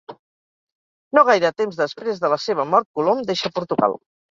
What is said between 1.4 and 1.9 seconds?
temps